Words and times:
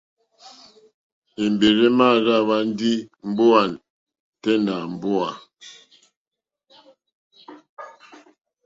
Èmbèrzà 1.43 1.87
èmà 1.91 2.07
dráíhwá 2.23 2.57
ndí 2.69 2.91
mbówà 3.27 3.61
tɛ́ 4.41 4.55
nà 4.65 4.73
mbówà. 4.93 5.29